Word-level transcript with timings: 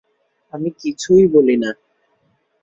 আমি 0.53 0.69
কিছুই 0.81 1.23
বলি 1.27 1.55
না। 1.57 1.71